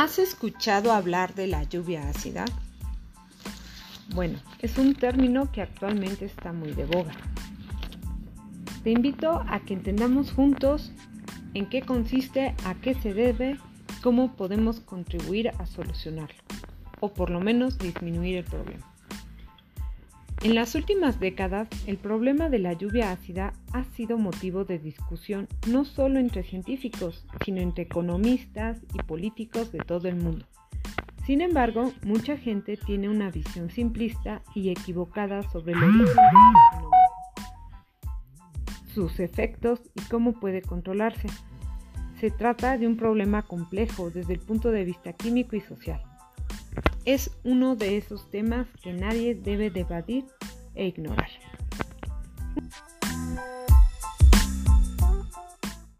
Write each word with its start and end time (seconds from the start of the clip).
¿Has 0.00 0.20
escuchado 0.20 0.92
hablar 0.92 1.34
de 1.34 1.48
la 1.48 1.64
lluvia 1.64 2.08
ácida? 2.08 2.44
Bueno, 4.14 4.38
es 4.60 4.78
un 4.78 4.94
término 4.94 5.50
que 5.50 5.60
actualmente 5.60 6.24
está 6.24 6.52
muy 6.52 6.70
de 6.70 6.84
boga. 6.84 7.10
Te 8.84 8.92
invito 8.92 9.42
a 9.48 9.58
que 9.58 9.74
entendamos 9.74 10.30
juntos 10.30 10.92
en 11.52 11.68
qué 11.68 11.82
consiste, 11.82 12.54
a 12.64 12.76
qué 12.76 12.94
se 12.94 13.12
debe, 13.12 13.58
cómo 14.00 14.36
podemos 14.36 14.78
contribuir 14.78 15.48
a 15.48 15.66
solucionarlo, 15.66 16.38
o 17.00 17.12
por 17.12 17.30
lo 17.30 17.40
menos 17.40 17.76
disminuir 17.76 18.36
el 18.36 18.44
problema. 18.44 18.86
En 20.42 20.54
las 20.54 20.76
últimas 20.76 21.18
décadas, 21.18 21.68
el 21.88 21.96
problema 21.96 22.48
de 22.48 22.60
la 22.60 22.72
lluvia 22.72 23.10
ácida 23.10 23.54
ha 23.72 23.82
sido 23.82 24.18
motivo 24.18 24.64
de 24.64 24.78
discusión 24.78 25.48
no 25.66 25.84
solo 25.84 26.20
entre 26.20 26.44
científicos, 26.44 27.26
sino 27.44 27.60
entre 27.60 27.84
economistas 27.84 28.80
y 28.94 29.02
políticos 29.02 29.72
de 29.72 29.80
todo 29.80 30.06
el 30.06 30.14
mundo. 30.14 30.46
Sin 31.26 31.40
embargo, 31.40 31.92
mucha 32.04 32.36
gente 32.36 32.76
tiene 32.76 33.08
una 33.08 33.32
visión 33.32 33.68
simplista 33.70 34.42
y 34.54 34.70
equivocada 34.70 35.42
sobre 35.50 35.72
el 35.72 35.80
sus 38.94 39.18
efectos 39.18 39.80
y 39.96 40.02
cómo 40.08 40.38
puede 40.38 40.62
controlarse. 40.62 41.26
Se 42.20 42.30
trata 42.30 42.78
de 42.78 42.86
un 42.86 42.96
problema 42.96 43.42
complejo 43.42 44.10
desde 44.10 44.34
el 44.34 44.40
punto 44.40 44.70
de 44.70 44.84
vista 44.84 45.12
químico 45.12 45.56
y 45.56 45.60
social 45.60 46.00
es 47.08 47.30
uno 47.42 47.74
de 47.74 47.96
esos 47.96 48.30
temas 48.30 48.66
que 48.82 48.92
nadie 48.92 49.34
debe 49.34 49.70
debatir 49.70 50.26
e 50.74 50.88
ignorar. 50.88 51.30